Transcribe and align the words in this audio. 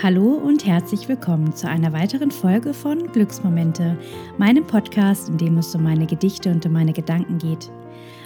Hallo 0.00 0.34
und 0.34 0.64
herzlich 0.64 1.08
willkommen 1.08 1.56
zu 1.56 1.68
einer 1.68 1.92
weiteren 1.92 2.30
Folge 2.30 2.72
von 2.72 3.10
Glücksmomente, 3.10 3.98
meinem 4.38 4.64
Podcast, 4.64 5.28
in 5.28 5.38
dem 5.38 5.58
es 5.58 5.74
um 5.74 5.82
meine 5.82 6.06
Gedichte 6.06 6.52
und 6.52 6.64
um 6.64 6.70
meine 6.70 6.92
Gedanken 6.92 7.38
geht. 7.38 7.68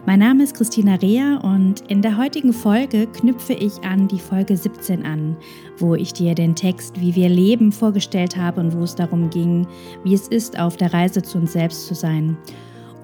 Mein 0.04 0.18
Name 0.18 0.44
ist 0.44 0.54
Christina 0.54 0.96
Rea 0.96 1.38
und 1.42 1.80
in 1.90 2.02
der 2.02 2.18
heutigen 2.18 2.52
Folge 2.52 3.06
knüpfe 3.06 3.54
ich 3.54 3.82
an 3.84 4.06
die 4.06 4.18
Folge 4.18 4.54
17 4.54 5.06
an, 5.06 5.34
wo 5.78 5.94
ich 5.94 6.12
dir 6.12 6.34
den 6.34 6.54
Text 6.54 7.00
Wie 7.00 7.14
wir 7.14 7.30
leben 7.30 7.72
vorgestellt 7.72 8.36
habe 8.36 8.60
und 8.60 8.76
wo 8.76 8.82
es 8.82 8.94
darum 8.94 9.30
ging, 9.30 9.66
wie 10.04 10.12
es 10.12 10.28
ist, 10.28 10.58
auf 10.58 10.76
der 10.76 10.92
Reise 10.92 11.22
zu 11.22 11.38
uns 11.38 11.54
selbst 11.54 11.86
zu 11.86 11.94
sein. 11.94 12.36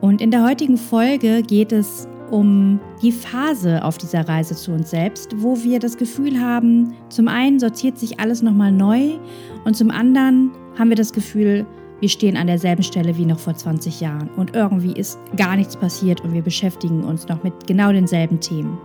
Und 0.02 0.20
in 0.20 0.30
der 0.30 0.44
heutigen 0.44 0.76
Folge 0.76 1.42
geht 1.42 1.72
es 1.72 2.06
um 2.30 2.80
die 3.02 3.12
Phase 3.12 3.84
auf 3.84 3.98
dieser 3.98 4.28
Reise 4.28 4.54
zu 4.54 4.72
uns 4.72 4.90
selbst, 4.90 5.34
wo 5.36 5.62
wir 5.62 5.78
das 5.78 5.96
Gefühl 5.96 6.40
haben, 6.40 6.94
zum 7.08 7.28
einen 7.28 7.58
sortiert 7.58 7.98
sich 7.98 8.20
alles 8.20 8.42
nochmal 8.42 8.72
neu 8.72 9.18
und 9.64 9.76
zum 9.76 9.90
anderen 9.90 10.50
haben 10.78 10.88
wir 10.88 10.96
das 10.96 11.12
Gefühl, 11.12 11.66
wir 12.00 12.08
stehen 12.08 12.36
an 12.36 12.46
derselben 12.46 12.82
Stelle 12.82 13.16
wie 13.16 13.26
noch 13.26 13.38
vor 13.38 13.54
20 13.54 14.00
Jahren 14.00 14.28
und 14.36 14.54
irgendwie 14.54 14.92
ist 14.92 15.18
gar 15.36 15.56
nichts 15.56 15.76
passiert 15.76 16.20
und 16.22 16.32
wir 16.32 16.42
beschäftigen 16.42 17.02
uns 17.02 17.26
noch 17.28 17.42
mit 17.42 17.66
genau 17.66 17.92
denselben 17.92 18.40
Themen. 18.40 18.78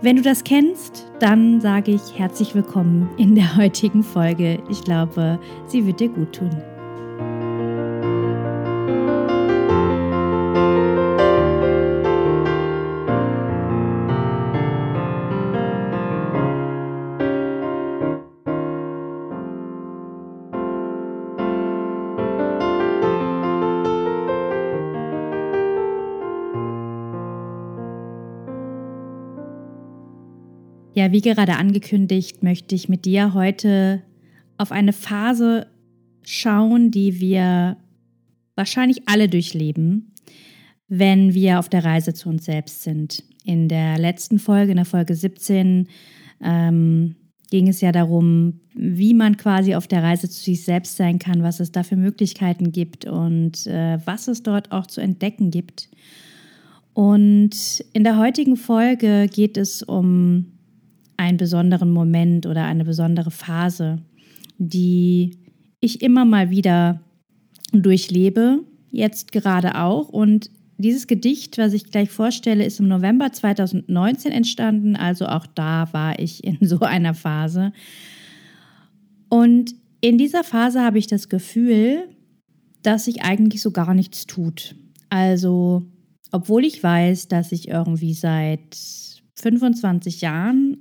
Wenn 0.00 0.16
du 0.16 0.22
das 0.22 0.44
kennst, 0.44 1.10
dann 1.18 1.60
sage 1.60 1.92
ich 1.92 2.18
herzlich 2.18 2.54
willkommen 2.54 3.08
in 3.16 3.34
der 3.34 3.56
heutigen 3.56 4.02
Folge. 4.02 4.62
Ich 4.68 4.82
glaube, 4.82 5.38
sie 5.66 5.86
wird 5.86 6.00
dir 6.00 6.08
gut 6.08 6.32
tun. 6.34 6.50
Ja, 30.98 31.12
wie 31.12 31.20
gerade 31.20 31.54
angekündigt, 31.54 32.42
möchte 32.42 32.74
ich 32.74 32.88
mit 32.88 33.04
dir 33.04 33.32
heute 33.32 34.02
auf 34.56 34.72
eine 34.72 34.92
Phase 34.92 35.68
schauen, 36.24 36.90
die 36.90 37.20
wir 37.20 37.76
wahrscheinlich 38.56 39.08
alle 39.08 39.28
durchleben, 39.28 40.10
wenn 40.88 41.34
wir 41.34 41.60
auf 41.60 41.68
der 41.68 41.84
Reise 41.84 42.14
zu 42.14 42.28
uns 42.28 42.46
selbst 42.46 42.82
sind. 42.82 43.22
In 43.44 43.68
der 43.68 43.96
letzten 43.96 44.40
Folge, 44.40 44.72
in 44.72 44.76
der 44.76 44.86
Folge 44.86 45.14
17, 45.14 45.86
ähm, 46.42 47.14
ging 47.48 47.68
es 47.68 47.80
ja 47.80 47.92
darum, 47.92 48.58
wie 48.74 49.14
man 49.14 49.36
quasi 49.36 49.76
auf 49.76 49.86
der 49.86 50.02
Reise 50.02 50.28
zu 50.28 50.42
sich 50.42 50.64
selbst 50.64 50.96
sein 50.96 51.20
kann, 51.20 51.44
was 51.44 51.60
es 51.60 51.70
da 51.70 51.84
für 51.84 51.94
Möglichkeiten 51.94 52.72
gibt 52.72 53.04
und 53.04 53.68
äh, 53.68 54.00
was 54.04 54.26
es 54.26 54.42
dort 54.42 54.72
auch 54.72 54.88
zu 54.88 55.00
entdecken 55.00 55.52
gibt. 55.52 55.90
Und 56.92 57.84
in 57.92 58.02
der 58.02 58.18
heutigen 58.18 58.56
Folge 58.56 59.28
geht 59.32 59.56
es 59.56 59.84
um 59.84 60.57
einen 61.18 61.36
besonderen 61.36 61.90
Moment 61.90 62.46
oder 62.46 62.64
eine 62.64 62.84
besondere 62.84 63.30
Phase, 63.30 63.98
die 64.56 65.36
ich 65.80 66.00
immer 66.00 66.24
mal 66.24 66.50
wieder 66.50 67.00
durchlebe, 67.72 68.60
jetzt 68.90 69.32
gerade 69.32 69.76
auch. 69.78 70.08
Und 70.08 70.50
dieses 70.78 71.06
Gedicht, 71.06 71.58
was 71.58 71.72
ich 71.72 71.90
gleich 71.90 72.10
vorstelle, 72.10 72.64
ist 72.64 72.80
im 72.80 72.88
November 72.88 73.32
2019 73.32 74.32
entstanden. 74.32 74.96
Also 74.96 75.26
auch 75.26 75.46
da 75.46 75.92
war 75.92 76.18
ich 76.18 76.44
in 76.44 76.58
so 76.66 76.80
einer 76.80 77.14
Phase. 77.14 77.72
Und 79.28 79.74
in 80.00 80.16
dieser 80.16 80.44
Phase 80.44 80.80
habe 80.82 80.98
ich 80.98 81.08
das 81.08 81.28
Gefühl, 81.28 82.08
dass 82.82 83.06
sich 83.06 83.22
eigentlich 83.22 83.60
so 83.60 83.72
gar 83.72 83.92
nichts 83.92 84.26
tut. 84.26 84.76
Also, 85.10 85.82
obwohl 86.30 86.64
ich 86.64 86.82
weiß, 86.82 87.28
dass 87.28 87.50
ich 87.50 87.68
irgendwie 87.68 88.14
seit 88.14 88.76
25 89.34 90.20
Jahren 90.20 90.78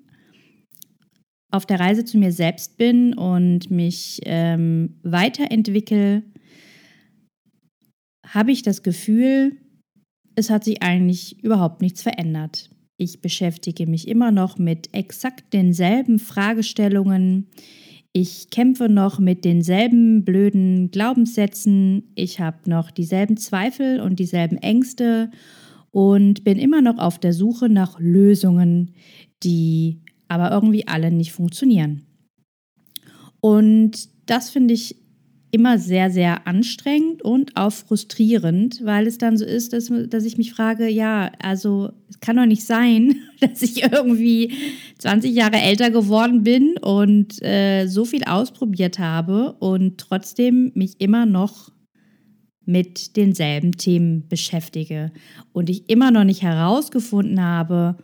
auf 1.51 1.65
der 1.65 1.79
Reise 1.79 2.03
zu 2.03 2.17
mir 2.17 2.31
selbst 2.31 2.77
bin 2.77 3.13
und 3.13 3.71
mich 3.71 4.21
ähm, 4.25 4.99
weiterentwickle, 5.03 6.23
habe 8.25 8.51
ich 8.51 8.61
das 8.63 8.83
Gefühl, 8.83 9.57
es 10.35 10.49
hat 10.49 10.63
sich 10.63 10.83
eigentlich 10.83 11.43
überhaupt 11.43 11.81
nichts 11.81 12.03
verändert. 12.03 12.69
Ich 12.97 13.21
beschäftige 13.21 13.87
mich 13.87 14.07
immer 14.07 14.31
noch 14.31 14.57
mit 14.57 14.93
exakt 14.93 15.53
denselben 15.53 16.19
Fragestellungen. 16.19 17.47
Ich 18.11 18.49
kämpfe 18.49 18.89
noch 18.89 19.19
mit 19.19 19.45
denselben 19.45 20.25
blöden 20.25 20.89
Glaubenssätzen. 20.91 22.11
Ich 22.15 22.39
habe 22.39 22.69
noch 22.69 22.91
dieselben 22.91 23.37
Zweifel 23.37 24.01
und 24.01 24.19
dieselben 24.19 24.57
Ängste 24.57 25.29
und 25.91 26.43
bin 26.43 26.57
immer 26.57 26.81
noch 26.81 26.97
auf 26.97 27.19
der 27.19 27.33
Suche 27.33 27.69
nach 27.69 27.99
Lösungen, 27.99 28.93
die 29.43 30.01
aber 30.27 30.51
irgendwie 30.51 30.87
alle 30.87 31.11
nicht 31.11 31.31
funktionieren. 31.31 32.05
Und 33.39 34.09
das 34.25 34.49
finde 34.49 34.73
ich 34.73 34.95
immer 35.51 35.79
sehr, 35.79 36.11
sehr 36.11 36.45
anstrengend 36.45 37.21
und 37.21 37.55
auch 37.55 37.71
frustrierend, 37.71 38.81
weil 38.83 39.07
es 39.07 39.17
dann 39.17 39.37
so 39.37 39.45
ist, 39.45 39.71
dass, 39.73 39.91
dass 40.09 40.25
ich 40.25 40.37
mich 40.37 40.53
frage, 40.53 40.89
ja, 40.89 41.31
also 41.39 41.91
es 42.09 42.19
kann 42.19 42.35
doch 42.35 42.45
nicht 42.45 42.63
sein, 42.63 43.15
dass 43.39 43.61
ich 43.61 43.83
irgendwie 43.83 44.53
20 44.99 45.33
Jahre 45.33 45.57
älter 45.57 45.89
geworden 45.89 46.43
bin 46.43 46.75
und 46.77 47.41
äh, 47.41 47.87
so 47.87 48.03
viel 48.05 48.23
ausprobiert 48.25 48.99
habe 48.99 49.53
und 49.53 49.97
trotzdem 49.97 50.71
mich 50.75 50.99
immer 50.99 51.25
noch 51.25 51.71
mit 52.65 53.15
denselben 53.15 53.71
Themen 53.71 54.27
beschäftige 54.27 55.13
und 55.53 55.69
ich 55.69 55.89
immer 55.89 56.11
noch 56.11 56.25
nicht 56.25 56.41
herausgefunden 56.41 57.41
habe, 57.41 57.95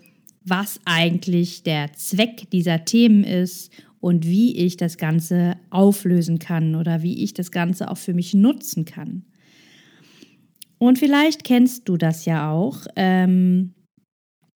was 0.46 0.80
eigentlich 0.86 1.64
der 1.64 1.94
Zweck 1.94 2.50
dieser 2.52 2.86
Themen 2.86 3.24
ist 3.24 3.72
und 4.00 4.26
wie 4.26 4.58
ich 4.58 4.76
das 4.76 4.98
Ganze 4.98 5.56
auflösen 5.70 6.40
kann 6.40 6.76
oder 6.76 7.02
wie 7.02 7.24
ich 7.24 7.34
das 7.34 7.52
Ganze 7.52 7.90
auch 7.90 7.98
für 7.98 8.14
mich 8.14 8.34
nutzen 8.34 8.86
kann. 8.86 9.24
Und 10.78 11.00
vielleicht 11.00 11.46
kennst 11.46 11.88
du 11.88 11.96
das 11.96 12.26
ja 12.26 12.52
auch. 12.52 12.86
Ähm, 12.98 13.74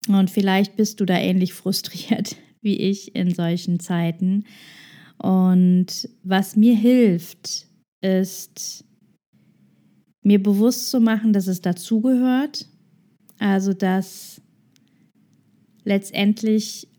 und 0.09 0.29
vielleicht 0.29 0.75
bist 0.75 0.99
du 0.99 1.05
da 1.05 1.17
ähnlich 1.17 1.53
frustriert 1.53 2.35
wie 2.61 2.75
ich 2.75 3.15
in 3.15 3.33
solchen 3.33 3.79
Zeiten. 3.79 4.43
Und 5.17 6.09
was 6.23 6.57
mir 6.57 6.75
hilft, 6.75 7.67
ist 8.01 8.83
mir 10.21 10.43
bewusst 10.43 10.89
zu 10.89 10.99
machen, 10.99 11.31
dass 11.31 11.47
es 11.47 11.61
dazugehört. 11.61 12.67
Also, 13.39 13.73
dass 13.73 14.41
letztendlich 15.87 16.89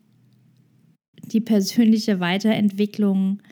die 1.24 1.40
persönliche 1.40 2.20
Weiterentwicklung 2.20 3.42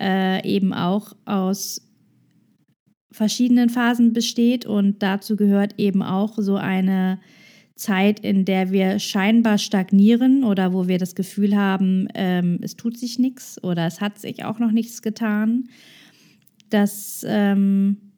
äh, 0.00 0.46
eben 0.48 0.72
auch 0.72 1.14
aus 1.24 1.82
verschiedenen 3.10 3.68
Phasen 3.68 4.12
besteht 4.12 4.64
und 4.64 5.02
dazu 5.02 5.36
gehört 5.36 5.74
eben 5.78 6.02
auch 6.02 6.38
so 6.38 6.56
eine 6.56 7.18
Zeit, 7.74 8.20
in 8.20 8.44
der 8.44 8.70
wir 8.70 8.98
scheinbar 8.98 9.58
stagnieren 9.58 10.44
oder 10.44 10.72
wo 10.72 10.86
wir 10.86 10.98
das 10.98 11.14
Gefühl 11.14 11.56
haben, 11.56 12.08
ähm, 12.14 12.58
es 12.62 12.76
tut 12.76 12.96
sich 12.96 13.18
nichts 13.18 13.62
oder 13.62 13.86
es 13.86 14.00
hat 14.00 14.18
sich 14.18 14.44
auch 14.44 14.58
noch 14.58 14.70
nichts 14.70 15.02
getan. 15.02 15.68
Das, 16.70 17.24
ähm, 17.28 18.12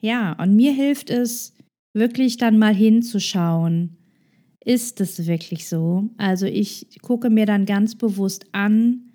ja, 0.00 0.32
und 0.32 0.56
mir 0.56 0.72
hilft 0.72 1.10
es, 1.10 1.54
wirklich 1.94 2.36
dann 2.36 2.58
mal 2.58 2.74
hinzuschauen 2.74 3.95
ist 4.66 5.00
es 5.00 5.26
wirklich 5.28 5.68
so? 5.68 6.10
Also 6.18 6.46
ich 6.46 6.98
gucke 7.00 7.30
mir 7.30 7.46
dann 7.46 7.66
ganz 7.66 7.94
bewusst 7.94 8.46
an, 8.50 9.12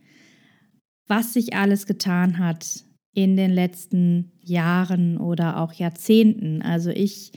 was 1.08 1.34
sich 1.34 1.54
alles 1.56 1.86
getan 1.86 2.38
hat 2.38 2.86
in 3.14 3.36
den 3.36 3.52
letzten 3.52 4.32
Jahren 4.42 5.18
oder 5.18 5.58
auch 5.58 5.74
Jahrzehnten. 5.74 6.62
Also 6.62 6.90
ich 6.90 7.34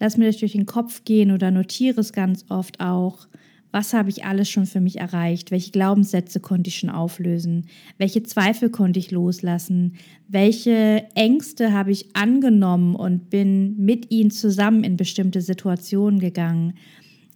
lasse 0.00 0.18
mir 0.18 0.26
das 0.26 0.38
durch 0.38 0.52
den 0.52 0.64
Kopf 0.64 1.04
gehen 1.04 1.30
oder 1.30 1.50
notiere 1.50 2.00
es 2.00 2.14
ganz 2.14 2.46
oft 2.48 2.80
auch 2.80 3.28
was 3.72 3.92
habe 3.92 4.08
ich 4.08 4.24
alles 4.24 4.48
schon 4.48 4.66
für 4.66 4.80
mich 4.80 4.98
erreicht? 4.98 5.50
Welche 5.50 5.70
Glaubenssätze 5.70 6.40
konnte 6.40 6.68
ich 6.68 6.78
schon 6.78 6.90
auflösen? 6.90 7.66
Welche 7.98 8.22
Zweifel 8.22 8.70
konnte 8.70 8.98
ich 8.98 9.10
loslassen? 9.10 9.94
Welche 10.28 11.04
Ängste 11.14 11.72
habe 11.72 11.90
ich 11.90 12.16
angenommen 12.16 12.94
und 12.94 13.28
bin 13.30 13.76
mit 13.76 14.10
ihnen 14.10 14.30
zusammen 14.30 14.84
in 14.84 14.96
bestimmte 14.96 15.40
Situationen 15.40 16.20
gegangen? 16.20 16.74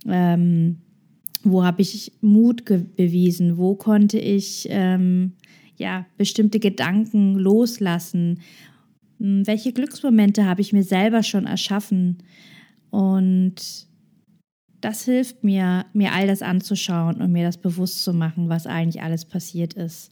Ähm, 0.07 0.79
wo 1.43 1.65
habe 1.65 1.83
ich 1.83 2.13
Mut 2.21 2.65
bewiesen? 2.65 3.57
Wo 3.57 3.75
konnte 3.75 4.19
ich 4.19 4.67
ähm, 4.71 5.33
ja, 5.77 6.07
bestimmte 6.17 6.61
Gedanken 6.61 7.35
loslassen? 7.35 8.41
Hm, 9.19 9.47
welche 9.47 9.73
Glücksmomente 9.73 10.47
habe 10.47 10.61
ich 10.61 10.73
mir 10.73 10.85
selber 10.85 11.23
schon 11.23 11.47
erschaffen? 11.47 12.19
Und 12.91 13.87
das 14.81 15.05
hilft 15.05 15.45
mir, 15.45 15.87
mir 15.93 16.13
all 16.13 16.27
das 16.27 16.43
anzuschauen 16.43 17.21
und 17.21 17.33
mir 17.33 17.45
das 17.45 17.59
bewusst 17.59 18.05
zu 18.05 18.13
machen, 18.13 18.49
was 18.49 18.67
eigentlich 18.67 19.03
alles 19.03 19.25
passiert 19.25 19.75
ist. 19.75 20.11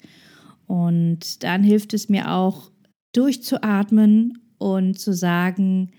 Und 0.67 1.43
dann 1.43 1.62
hilft 1.62 1.94
es 1.94 2.09
mir 2.09 2.32
auch, 2.32 2.70
durchzuatmen 3.12 4.38
und 4.59 4.99
zu 4.99 5.15
sagen, 5.15 5.91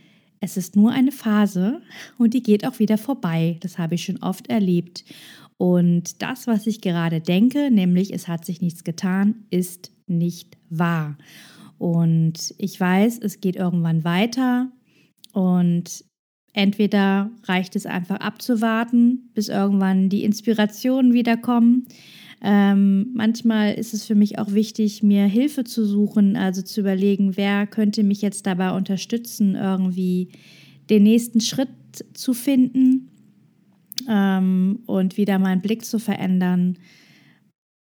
es 0.41 0.57
ist 0.57 0.75
nur 0.75 0.91
eine 0.91 1.11
Phase 1.11 1.81
und 2.17 2.33
die 2.33 2.43
geht 2.43 2.65
auch 2.65 2.79
wieder 2.79 2.97
vorbei. 2.97 3.57
Das 3.61 3.77
habe 3.77 3.95
ich 3.95 4.05
schon 4.05 4.21
oft 4.21 4.47
erlebt. 4.47 5.03
Und 5.57 6.21
das, 6.21 6.47
was 6.47 6.67
ich 6.67 6.79
gerade 6.79 7.19
denke, 7.19 7.71
nämlich 7.71 8.13
es 8.13 8.27
hat 8.27 8.45
sich 8.45 8.61
nichts 8.61 8.83
getan, 8.83 9.43
ist 9.49 9.91
nicht 10.07 10.57
wahr. 10.69 11.17
Und 11.77 12.53
ich 12.57 12.79
weiß, 12.79 13.19
es 13.19 13.41
geht 13.41 13.55
irgendwann 13.55 14.03
weiter 14.03 14.71
und 15.33 16.05
entweder 16.53 17.29
reicht 17.43 17.75
es 17.75 17.85
einfach 17.85 18.17
abzuwarten, 18.17 19.29
bis 19.33 19.49
irgendwann 19.49 20.09
die 20.09 20.23
Inspirationen 20.23 21.13
wiederkommen 21.13 21.87
ähm, 22.41 23.11
manchmal 23.13 23.73
ist 23.73 23.93
es 23.93 24.05
für 24.05 24.15
mich 24.15 24.39
auch 24.39 24.53
wichtig, 24.53 25.03
mir 25.03 25.25
Hilfe 25.25 25.65
zu 25.65 25.85
suchen, 25.85 26.37
also 26.37 26.61
zu 26.61 26.79
überlegen, 26.79 27.35
wer 27.35 27.67
könnte 27.67 28.03
mich 28.03 28.21
jetzt 28.21 28.47
dabei 28.47 28.71
unterstützen, 28.71 29.55
irgendwie 29.55 30.29
den 30.89 31.03
nächsten 31.03 31.41
Schritt 31.41 31.69
zu 32.13 32.33
finden 32.33 33.09
ähm, 34.07 34.79
und 34.85 35.17
wieder 35.17 35.37
meinen 35.37 35.61
Blick 35.61 35.83
zu 35.83 35.99
verändern. 35.99 36.77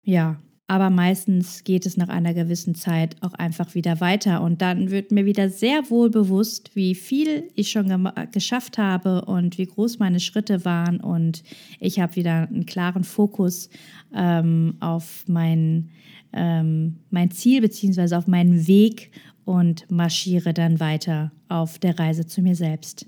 Ja, 0.03 0.39
aber 0.67 0.89
meistens 0.89 1.63
geht 1.63 1.85
es 1.85 1.95
nach 1.95 2.09
einer 2.09 2.33
gewissen 2.33 2.75
Zeit 2.75 3.15
auch 3.21 3.33
einfach 3.33 3.73
wieder 3.73 4.01
weiter. 4.01 4.41
Und 4.41 4.61
dann 4.61 4.91
wird 4.91 5.11
mir 5.11 5.25
wieder 5.25 5.49
sehr 5.49 5.89
wohl 5.89 6.09
bewusst, 6.09 6.71
wie 6.75 6.93
viel 6.93 7.49
ich 7.55 7.71
schon 7.71 8.09
geschafft 8.33 8.77
habe 8.77 9.23
und 9.23 9.57
wie 9.57 9.65
groß 9.65 9.99
meine 9.99 10.19
Schritte 10.19 10.65
waren. 10.65 10.99
Und 10.99 11.43
ich 11.79 12.01
habe 12.01 12.17
wieder 12.17 12.49
einen 12.49 12.65
klaren 12.65 13.05
Fokus 13.05 13.69
ähm, 14.13 14.75
auf 14.81 15.23
mein, 15.27 15.89
ähm, 16.33 16.97
mein 17.11 17.31
Ziel 17.31 17.61
bzw. 17.61 18.15
auf 18.15 18.27
meinen 18.27 18.67
Weg 18.67 19.11
und 19.45 19.89
marschiere 19.89 20.53
dann 20.53 20.81
weiter 20.81 21.31
auf 21.47 21.79
der 21.79 21.97
Reise 21.97 22.27
zu 22.27 22.41
mir 22.41 22.55
selbst. 22.55 23.05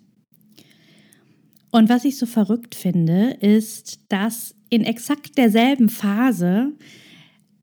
Und 1.72 1.90
was 1.90 2.06
ich 2.06 2.18
so 2.18 2.26
verrückt 2.26 2.74
finde, 2.74 3.32
ist, 3.42 4.00
dass 4.08 4.56
in 4.70 4.84
exakt 4.86 5.38
derselben 5.38 5.90
Phase 5.90 6.72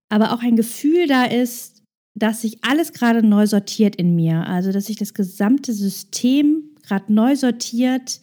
aber 0.09 0.33
auch 0.33 0.43
ein 0.43 0.57
Gefühl 0.57 1.07
da 1.07 1.25
ist, 1.25 1.83
dass 2.15 2.43
sich 2.43 2.65
alles 2.65 2.93
gerade 2.93 3.23
neu 3.23 3.47
sortiert 3.47 3.97
in 3.97 4.15
mir. 4.15 4.47
Also, 4.47 4.73
dass 4.73 4.87
sich 4.87 4.97
das 4.97 5.15
gesamte 5.15 5.73
System 5.73 6.71
gerade 6.83 7.13
neu 7.13 7.37
sortiert, 7.37 8.21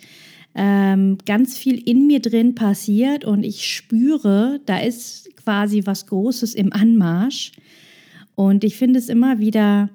ähm, 0.56 1.18
ganz 1.26 1.58
viel 1.58 1.78
in 1.78 2.08
mir 2.08 2.20
drin 2.20 2.56
passiert 2.56 3.26
und 3.26 3.44
ich 3.44 3.68
spüre, 3.68 4.62
da 4.66 4.80
ist 4.80 5.36
quasi 5.36 5.82
was 5.86 6.08
Großes 6.08 6.54
im 6.56 6.74
Anmarsch. 6.74 7.52
Und 8.36 8.64
ich 8.64 8.78
finde 8.78 9.00
es 9.00 9.10
immer 9.10 9.40
wieder 9.40 9.90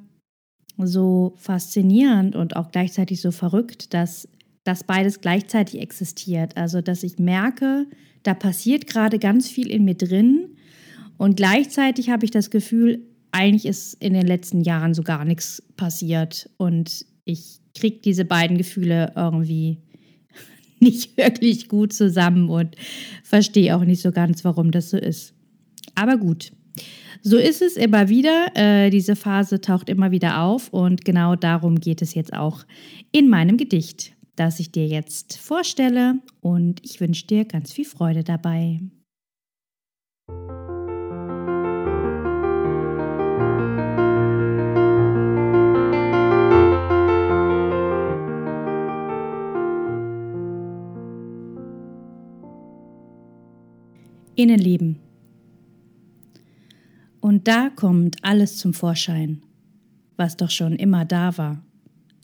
so 0.76 1.34
faszinierend 1.36 2.36
und 2.36 2.54
auch 2.54 2.70
gleichzeitig 2.70 3.20
so 3.20 3.32
verrückt, 3.32 3.94
dass 3.94 4.28
das 4.62 4.84
beides 4.84 5.20
gleichzeitig 5.20 5.80
existiert. 5.80 6.56
Also, 6.56 6.82
dass 6.82 7.02
ich 7.02 7.18
merke, 7.18 7.86
da 8.22 8.34
passiert 8.34 8.86
gerade 8.86 9.18
ganz 9.18 9.48
viel 9.48 9.68
in 9.70 9.84
mir 9.84 9.94
drin 9.94 10.57
und 11.18 11.36
gleichzeitig 11.36 12.10
habe 12.10 12.24
ich 12.24 12.30
das 12.30 12.50
Gefühl, 12.50 13.02
eigentlich 13.32 13.66
ist 13.66 13.94
in 14.02 14.14
den 14.14 14.26
letzten 14.26 14.62
Jahren 14.62 14.94
so 14.94 15.02
gar 15.02 15.24
nichts 15.24 15.62
passiert 15.76 16.48
und 16.56 17.04
ich 17.24 17.58
kriege 17.74 17.98
diese 18.02 18.24
beiden 18.24 18.56
Gefühle 18.56 19.12
irgendwie 19.14 19.78
nicht 20.80 21.16
wirklich 21.16 21.68
gut 21.68 21.92
zusammen 21.92 22.48
und 22.48 22.76
verstehe 23.22 23.76
auch 23.76 23.84
nicht 23.84 24.00
so 24.00 24.12
ganz, 24.12 24.44
warum 24.44 24.70
das 24.70 24.90
so 24.90 24.96
ist. 24.96 25.34
Aber 25.94 26.16
gut, 26.16 26.52
so 27.22 27.36
ist 27.36 27.62
es 27.62 27.76
immer 27.76 28.08
wieder. 28.08 28.46
Äh, 28.54 28.90
diese 28.90 29.16
Phase 29.16 29.60
taucht 29.60 29.88
immer 29.88 30.10
wieder 30.10 30.42
auf 30.42 30.72
und 30.72 31.04
genau 31.04 31.34
darum 31.34 31.80
geht 31.80 32.00
es 32.00 32.14
jetzt 32.14 32.32
auch 32.32 32.64
in 33.10 33.28
meinem 33.28 33.56
Gedicht, 33.56 34.12
das 34.36 34.60
ich 34.60 34.70
dir 34.70 34.86
jetzt 34.86 35.36
vorstelle 35.36 36.20
und 36.40 36.80
ich 36.84 37.00
wünsche 37.00 37.26
dir 37.26 37.44
ganz 37.44 37.72
viel 37.72 37.84
Freude 37.84 38.22
dabei. 38.22 38.80
Innenleben. 54.38 55.00
Und 57.20 57.48
da 57.48 57.70
kommt 57.70 58.22
alles 58.22 58.56
zum 58.56 58.72
Vorschein, 58.72 59.42
was 60.16 60.36
doch 60.36 60.50
schon 60.50 60.76
immer 60.76 61.04
da 61.04 61.36
war, 61.36 61.60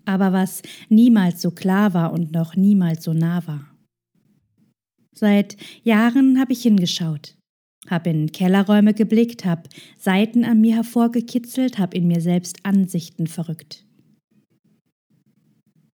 aber 0.05 0.32
was 0.32 0.62
niemals 0.88 1.43
so 1.43 1.50
klar 1.50 1.93
war 1.93 2.12
und 2.12 2.31
noch 2.31 2.55
niemals 2.55 3.02
so 3.02 3.12
nah 3.12 3.44
war. 3.49 3.66
Seit 5.12 5.56
Jahren 5.82 6.38
habe 6.38 6.52
ich 6.52 6.62
hingeschaut, 6.62 7.37
habe 7.88 8.11
in 8.11 8.31
Kellerräume 8.31 8.94
geblickt, 8.94 9.44
habe 9.44 9.69
Seiten 9.99 10.44
an 10.44 10.60
mir 10.60 10.76
hervorgekitzelt, 10.76 11.78
habe 11.81 11.96
in 11.96 12.06
mir 12.06 12.20
selbst 12.20 12.58
Ansichten 12.62 13.26
verrückt. 13.26 13.84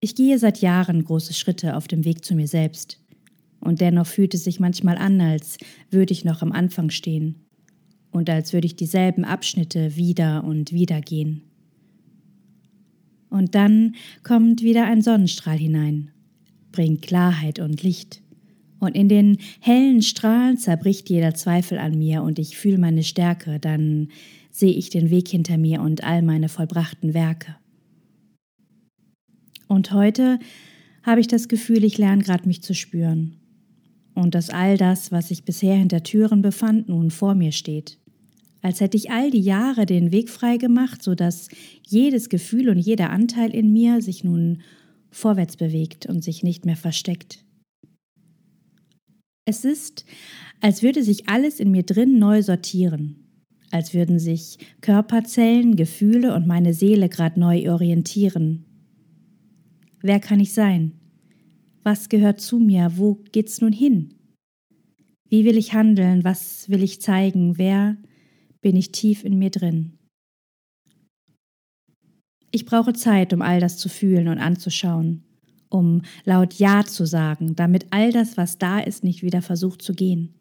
Ich 0.00 0.14
gehe 0.14 0.38
seit 0.38 0.60
Jahren 0.60 1.02
große 1.02 1.32
Schritte 1.32 1.76
auf 1.76 1.88
dem 1.88 2.04
Weg 2.04 2.26
zu 2.26 2.34
mir 2.34 2.46
selbst, 2.46 3.00
und 3.60 3.80
dennoch 3.80 4.06
fühlt 4.06 4.34
es 4.34 4.44
sich 4.44 4.58
manchmal 4.58 4.96
an, 4.96 5.20
als 5.20 5.58
würde 5.90 6.12
ich 6.12 6.24
noch 6.24 6.42
am 6.42 6.52
Anfang 6.52 6.90
stehen 6.90 7.46
und 8.10 8.28
als 8.30 8.52
würde 8.52 8.66
ich 8.66 8.76
dieselben 8.76 9.24
Abschnitte 9.24 9.96
wieder 9.96 10.44
und 10.44 10.72
wieder 10.72 11.00
gehen. 11.00 11.42
Und 13.28 13.54
dann 13.54 13.94
kommt 14.24 14.62
wieder 14.62 14.86
ein 14.86 15.02
Sonnenstrahl 15.02 15.58
hinein, 15.58 16.10
bringt 16.72 17.02
Klarheit 17.02 17.60
und 17.60 17.82
Licht. 17.82 18.22
Und 18.80 18.96
in 18.96 19.08
den 19.08 19.36
hellen 19.60 20.02
Strahlen 20.02 20.56
zerbricht 20.56 21.10
jeder 21.10 21.34
Zweifel 21.34 21.78
an 21.78 21.98
mir 21.98 22.22
und 22.22 22.38
ich 22.38 22.56
fühle 22.56 22.78
meine 22.78 23.04
Stärke, 23.04 23.60
dann 23.60 24.08
sehe 24.50 24.72
ich 24.72 24.88
den 24.88 25.10
Weg 25.10 25.28
hinter 25.28 25.58
mir 25.58 25.82
und 25.82 26.02
all 26.02 26.22
meine 26.22 26.48
vollbrachten 26.48 27.14
Werke. 27.14 27.56
Und 29.68 29.92
heute 29.92 30.40
habe 31.02 31.20
ich 31.20 31.28
das 31.28 31.46
Gefühl, 31.46 31.84
ich 31.84 31.98
lerne 31.98 32.22
gerade 32.22 32.48
mich 32.48 32.62
zu 32.62 32.74
spüren 32.74 33.40
und 34.20 34.34
dass 34.34 34.50
all 34.50 34.76
das, 34.76 35.10
was 35.10 35.28
sich 35.28 35.44
bisher 35.44 35.74
hinter 35.76 36.02
Türen 36.02 36.42
befand, 36.42 36.88
nun 36.88 37.10
vor 37.10 37.34
mir 37.34 37.52
steht. 37.52 37.98
Als 38.62 38.80
hätte 38.80 38.96
ich 38.96 39.10
all 39.10 39.30
die 39.30 39.40
Jahre 39.40 39.86
den 39.86 40.12
Weg 40.12 40.28
frei 40.28 40.58
gemacht, 40.58 41.02
so 41.02 41.14
dass 41.14 41.48
jedes 41.86 42.28
Gefühl 42.28 42.68
und 42.68 42.78
jeder 42.78 43.10
Anteil 43.10 43.54
in 43.54 43.72
mir 43.72 44.02
sich 44.02 44.22
nun 44.22 44.60
vorwärts 45.10 45.56
bewegt 45.56 46.06
und 46.06 46.22
sich 46.22 46.42
nicht 46.42 46.66
mehr 46.66 46.76
versteckt. 46.76 47.44
Es 49.46 49.64
ist, 49.64 50.04
als 50.60 50.82
würde 50.82 51.02
sich 51.02 51.28
alles 51.28 51.58
in 51.58 51.70
mir 51.70 51.82
drin 51.82 52.18
neu 52.18 52.42
sortieren, 52.42 53.24
als 53.70 53.94
würden 53.94 54.18
sich 54.18 54.58
Körperzellen, 54.82 55.74
Gefühle 55.74 56.34
und 56.34 56.46
meine 56.46 56.74
Seele 56.74 57.08
grad 57.08 57.36
neu 57.36 57.72
orientieren. 57.72 58.66
Wer 60.02 60.20
kann 60.20 60.40
ich 60.40 60.52
sein? 60.52 60.99
Was 61.82 62.10
gehört 62.10 62.40
zu 62.40 62.58
mir? 62.58 62.92
Wo 62.96 63.14
geht's 63.32 63.60
nun 63.60 63.72
hin? 63.72 64.14
Wie 65.28 65.44
will 65.44 65.56
ich 65.56 65.72
handeln? 65.72 66.24
Was 66.24 66.68
will 66.68 66.82
ich 66.82 67.00
zeigen? 67.00 67.56
Wer 67.56 67.96
bin 68.60 68.76
ich 68.76 68.92
tief 68.92 69.24
in 69.24 69.38
mir 69.38 69.50
drin? 69.50 69.98
Ich 72.50 72.66
brauche 72.66 72.92
Zeit, 72.92 73.32
um 73.32 73.42
all 73.42 73.60
das 73.60 73.78
zu 73.78 73.88
fühlen 73.88 74.28
und 74.28 74.38
anzuschauen, 74.38 75.22
um 75.68 76.02
laut 76.24 76.54
Ja 76.54 76.84
zu 76.84 77.06
sagen, 77.06 77.54
damit 77.54 77.86
all 77.90 78.12
das, 78.12 78.36
was 78.36 78.58
da 78.58 78.80
ist, 78.80 79.04
nicht 79.04 79.22
wieder 79.22 79.40
versucht 79.40 79.82
zu 79.82 79.94
gehen. 79.94 80.34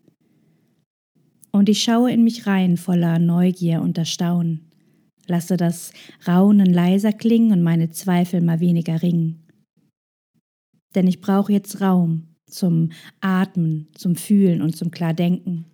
Und 1.52 1.70
ich 1.70 1.84
schaue 1.84 2.12
in 2.12 2.24
mich 2.24 2.48
rein 2.48 2.78
voller 2.78 3.20
Neugier 3.20 3.82
und 3.82 3.98
Erstaunen, 3.98 4.72
lasse 5.28 5.56
das 5.56 5.94
Raunen 6.28 6.74
leiser 6.74 7.14
klingen 7.14 7.52
und 7.52 7.62
meine 7.62 7.92
Zweifel 7.92 8.42
mal 8.42 8.60
weniger 8.60 9.02
ringen 9.02 9.49
denn 10.96 11.08
ich 11.08 11.22
brauche 11.22 11.52
jetzt 11.52 11.82
Raum 11.82 12.28
zum 12.46 12.90
Atmen, 13.22 13.88
zum 13.96 14.16
Fühlen 14.16 14.62
und 14.62 14.76
zum 14.76 14.92
Klardenken, 14.92 15.66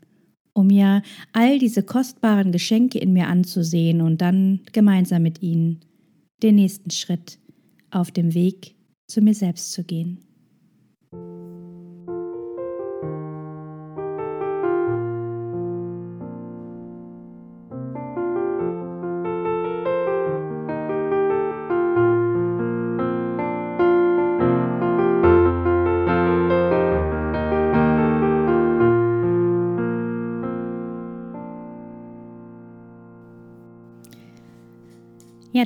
um 0.53 0.67
mir 0.67 1.01
all 1.31 1.59
diese 1.59 1.83
kostbaren 1.83 2.51
Geschenke 2.51 2.99
in 2.99 3.13
mir 3.13 3.27
anzusehen 3.27 4.01
und 4.01 4.21
dann 4.21 4.61
gemeinsam 4.73 5.23
mit 5.23 5.41
ihnen 5.41 5.81
den 6.43 6.55
nächsten 6.55 6.91
Schritt 6.91 7.39
auf 7.91 8.11
dem 8.11 8.33
Weg 8.33 8.75
zu 9.07 9.21
mir 9.21 9.33
selbst 9.33 9.71
zu 9.71 9.83
gehen. 9.83 10.24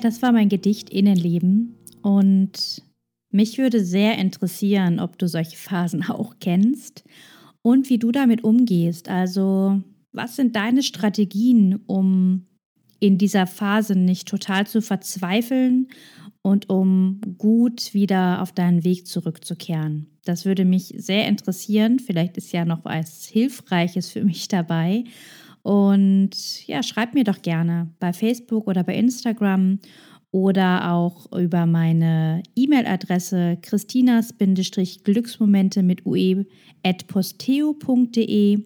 Das 0.02 0.22
war 0.22 0.32
mein 0.32 0.50
Gedicht 0.50 0.90
Innenleben 0.90 1.76
und 2.02 2.82
mich 3.32 3.58
würde 3.58 3.84
sehr 3.84 4.18
interessieren, 4.18 5.00
ob 5.00 5.18
du 5.20 5.28
solche 5.28 5.58
Phasen 5.58 6.04
auch 6.10 6.36
kennst 6.40 7.04
und 7.62 7.90
wie 7.90 8.00
du 8.00 8.12
damit 8.12 8.44
umgehst. 8.44 9.10
Also, 9.10 9.82
was 10.12 10.36
sind 10.36 10.56
deine 10.56 10.84
Strategien, 10.84 11.82
um 11.86 12.48
in 13.00 13.18
dieser 13.18 13.46
Phase 13.46 13.96
nicht 13.96 14.28
total 14.28 14.66
zu 14.66 14.82
verzweifeln 14.82 15.90
und 16.42 16.70
um 16.70 17.22
gut 17.38 17.94
wieder 17.94 18.42
auf 18.42 18.52
deinen 18.52 18.84
Weg 18.84 19.06
zurückzukehren? 19.06 20.08
Das 20.26 20.46
würde 20.46 20.66
mich 20.66 20.94
sehr 20.98 21.28
interessieren. 21.28 22.00
Vielleicht 22.00 22.38
ist 22.38 22.52
ja 22.52 22.66
noch 22.66 22.86
was 22.86 23.26
Hilfreiches 23.26 24.10
für 24.10 24.24
mich 24.24 24.48
dabei. 24.48 25.04
Und 25.70 26.66
ja, 26.66 26.82
schreib 26.82 27.14
mir 27.14 27.24
doch 27.24 27.44
gerne 27.44 27.92
bei 28.00 28.12
Facebook 28.12 28.66
oder 28.66 28.84
bei 28.84 28.96
Instagram 28.96 29.78
oder 30.32 30.92
auch 30.92 31.32
über 31.32 31.68
meine 31.68 32.42
E-Mail-Adresse 32.56 33.60
christinas-glücksmomente 33.62 35.84
mit 35.84 36.08
ue 36.08 36.48
at 36.84 37.06
posteo.de. 37.06 38.64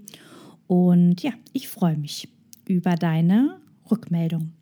Und 0.68 1.22
ja, 1.22 1.34
ich 1.52 1.68
freue 1.68 1.98
mich 1.98 2.30
über 2.70 2.96
deine 2.96 3.60
Rückmeldung. 3.92 4.54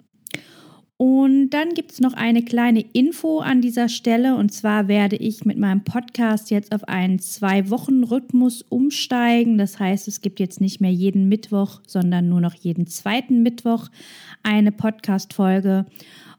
Und 1.01 1.49
dann 1.49 1.73
gibt 1.73 1.93
es 1.93 1.99
noch 1.99 2.13
eine 2.13 2.43
kleine 2.43 2.81
Info 2.93 3.39
an 3.39 3.59
dieser 3.59 3.89
Stelle. 3.89 4.35
Und 4.35 4.53
zwar 4.53 4.87
werde 4.87 5.15
ich 5.15 5.45
mit 5.45 5.57
meinem 5.57 5.83
Podcast 5.83 6.51
jetzt 6.51 6.75
auf 6.75 6.87
einen 6.87 7.17
Zwei-Wochen-Rhythmus 7.17 8.61
umsteigen. 8.69 9.57
Das 9.57 9.79
heißt, 9.79 10.07
es 10.07 10.21
gibt 10.21 10.39
jetzt 10.39 10.61
nicht 10.61 10.79
mehr 10.79 10.91
jeden 10.91 11.27
Mittwoch, 11.27 11.81
sondern 11.87 12.29
nur 12.29 12.39
noch 12.39 12.53
jeden 12.53 12.85
zweiten 12.85 13.41
Mittwoch 13.41 13.87
eine 14.43 14.71
Podcast-Folge. 14.71 15.87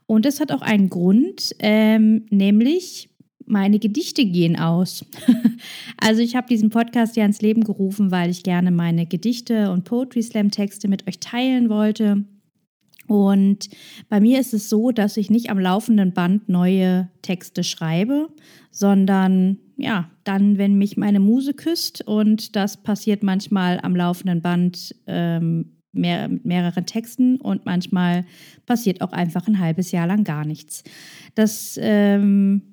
Und 0.05 0.23
das 0.23 0.39
hat 0.39 0.53
auch 0.53 0.61
einen 0.61 0.89
Grund, 0.89 1.53
ähm, 1.59 2.25
nämlich 2.29 3.09
meine 3.45 3.79
Gedichte 3.79 4.23
gehen 4.23 4.57
aus. 4.57 5.05
also 5.97 6.21
ich 6.21 6.37
habe 6.37 6.47
diesen 6.47 6.69
Podcast 6.69 7.17
ja 7.17 7.25
ins 7.25 7.41
Leben 7.41 7.65
gerufen, 7.65 8.11
weil 8.11 8.29
ich 8.29 8.43
gerne 8.43 8.71
meine 8.71 9.07
Gedichte 9.07 9.71
und 9.71 9.83
Poetry 9.83 10.23
Slam 10.23 10.51
Texte 10.51 10.87
mit 10.87 11.05
euch 11.05 11.19
teilen 11.19 11.67
wollte. 11.67 12.23
Und 13.13 13.69
bei 14.09 14.19
mir 14.19 14.39
ist 14.39 14.55
es 14.55 14.69
so, 14.69 14.89
dass 14.89 15.17
ich 15.17 15.29
nicht 15.29 15.51
am 15.51 15.59
laufenden 15.59 16.13
Band 16.13 16.49
neue 16.49 17.11
Texte 17.21 17.63
schreibe, 17.63 18.29
sondern 18.71 19.59
ja, 19.77 20.09
dann, 20.23 20.57
wenn 20.57 20.79
mich 20.79 20.97
meine 20.97 21.19
Muse 21.19 21.53
küsst 21.53 22.01
und 22.07 22.55
das 22.55 22.81
passiert 22.81 23.21
manchmal 23.21 23.79
am 23.83 23.95
laufenden 23.95 24.41
Band 24.41 24.95
ähm, 25.05 25.77
mehr, 25.91 26.27
mit 26.27 26.43
mehreren 26.43 26.87
Texten 26.87 27.39
und 27.39 27.67
manchmal 27.67 28.25
passiert 28.65 29.01
auch 29.01 29.11
einfach 29.11 29.47
ein 29.47 29.59
halbes 29.59 29.91
Jahr 29.91 30.07
lang 30.07 30.23
gar 30.23 30.43
nichts. 30.43 30.83
Das, 31.35 31.77
ähm, 31.79 32.63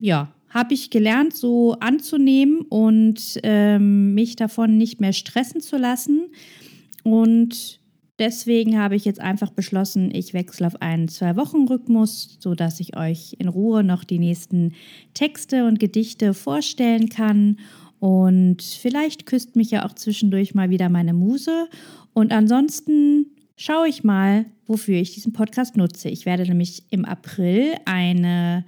ja, 0.00 0.32
habe 0.48 0.74
ich 0.74 0.90
gelernt, 0.90 1.32
so 1.32 1.74
anzunehmen 1.74 2.62
und 2.62 3.38
ähm, 3.44 4.14
mich 4.14 4.34
davon 4.34 4.78
nicht 4.78 5.00
mehr 5.00 5.12
stressen 5.12 5.60
zu 5.60 5.76
lassen. 5.76 6.26
Und 7.04 7.78
Deswegen 8.18 8.78
habe 8.78 8.96
ich 8.96 9.04
jetzt 9.04 9.20
einfach 9.20 9.50
beschlossen, 9.50 10.10
ich 10.14 10.32
wechsle 10.32 10.66
auf 10.66 10.80
einen 10.80 11.08
Zwei-Wochen-Rhythmus, 11.08 12.38
sodass 12.40 12.80
ich 12.80 12.96
euch 12.96 13.36
in 13.38 13.48
Ruhe 13.48 13.84
noch 13.84 14.04
die 14.04 14.18
nächsten 14.18 14.72
Texte 15.12 15.66
und 15.66 15.78
Gedichte 15.78 16.32
vorstellen 16.32 17.10
kann. 17.10 17.58
Und 17.98 18.62
vielleicht 18.62 19.26
küsst 19.26 19.54
mich 19.54 19.70
ja 19.70 19.84
auch 19.84 19.94
zwischendurch 19.94 20.54
mal 20.54 20.70
wieder 20.70 20.88
meine 20.88 21.12
Muse. 21.12 21.68
Und 22.14 22.32
ansonsten 22.32 23.26
schaue 23.56 23.88
ich 23.88 24.02
mal, 24.02 24.46
wofür 24.66 24.96
ich 24.96 25.12
diesen 25.12 25.34
Podcast 25.34 25.76
nutze. 25.76 26.08
Ich 26.08 26.24
werde 26.24 26.44
nämlich 26.44 26.84
im 26.90 27.04
April 27.04 27.74
eine, 27.84 28.64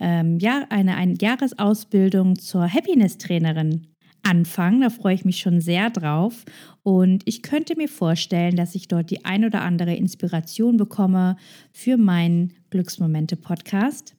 ähm, 0.00 0.38
ja, 0.38 0.64
eine, 0.70 0.96
eine 0.96 1.16
Jahresausbildung 1.20 2.38
zur 2.38 2.66
Happiness-Trainerin 2.72 3.88
anfangen. 4.26 4.80
Da 4.80 4.90
freue 4.90 5.14
ich 5.14 5.24
mich 5.24 5.38
schon 5.38 5.60
sehr 5.60 5.90
drauf. 5.90 6.44
Und 6.82 7.22
ich 7.24 7.42
könnte 7.42 7.76
mir 7.76 7.88
vorstellen, 7.88 8.56
dass 8.56 8.74
ich 8.74 8.88
dort 8.88 9.10
die 9.10 9.24
ein 9.24 9.44
oder 9.44 9.62
andere 9.62 9.94
Inspiration 9.94 10.76
bekomme 10.76 11.36
für 11.72 11.96
meinen 11.96 12.52
Glücksmomente-Podcast. 12.70 14.14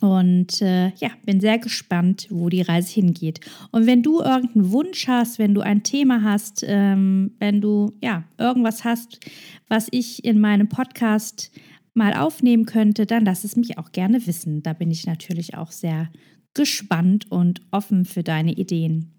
Und 0.00 0.60
äh, 0.60 0.88
ja, 0.96 1.10
bin 1.24 1.40
sehr 1.40 1.58
gespannt, 1.58 2.26
wo 2.30 2.48
die 2.48 2.62
Reise 2.62 2.92
hingeht. 2.92 3.40
Und 3.70 3.86
wenn 3.86 4.02
du 4.02 4.20
irgendeinen 4.20 4.70
Wunsch 4.70 5.08
hast, 5.08 5.38
wenn 5.38 5.54
du 5.54 5.62
ein 5.62 5.82
Thema 5.82 6.22
hast, 6.22 6.64
ähm, 6.66 7.32
wenn 7.38 7.60
du 7.60 7.92
ja 8.02 8.24
irgendwas 8.36 8.84
hast, 8.84 9.20
was 9.68 9.88
ich 9.92 10.24
in 10.24 10.40
meinem 10.40 10.68
Podcast 10.68 11.50
mal 11.94 12.12
aufnehmen 12.12 12.66
könnte, 12.66 13.06
dann 13.06 13.24
lass 13.24 13.44
es 13.44 13.56
mich 13.56 13.78
auch 13.78 13.92
gerne 13.92 14.26
wissen. 14.26 14.62
Da 14.62 14.72
bin 14.72 14.90
ich 14.90 15.06
natürlich 15.06 15.56
auch 15.56 15.70
sehr 15.70 16.10
gespannt 16.52 17.30
und 17.30 17.62
offen 17.70 18.04
für 18.04 18.22
deine 18.22 18.52
Ideen. 18.52 19.13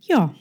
Ja, 0.00 0.34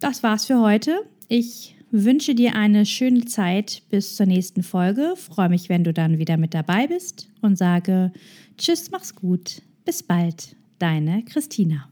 das 0.00 0.22
war's 0.22 0.46
für 0.46 0.60
heute. 0.60 1.04
Ich 1.28 1.76
wünsche 1.90 2.34
dir 2.34 2.56
eine 2.56 2.86
schöne 2.86 3.24
Zeit 3.26 3.82
bis 3.90 4.16
zur 4.16 4.26
nächsten 4.26 4.62
Folge. 4.62 5.14
Freue 5.16 5.48
mich, 5.48 5.68
wenn 5.68 5.84
du 5.84 5.92
dann 5.92 6.18
wieder 6.18 6.36
mit 6.36 6.54
dabei 6.54 6.86
bist 6.86 7.28
und 7.40 7.56
sage 7.56 8.12
Tschüss, 8.56 8.90
mach's 8.90 9.14
gut. 9.14 9.62
Bis 9.84 10.02
bald. 10.02 10.56
Deine 10.78 11.24
Christina. 11.24 11.88